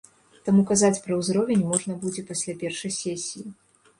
Таму 0.47 0.61
казаць 0.71 1.01
пра 1.05 1.13
ўзровень 1.19 1.61
можна 1.73 1.97
будзе 2.05 2.21
пасля 2.31 2.55
першай 2.63 2.91
сесіі. 3.01 3.45